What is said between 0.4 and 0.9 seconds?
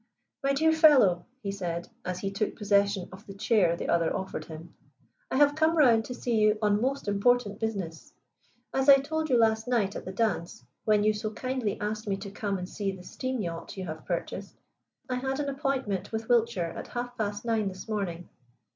"My dear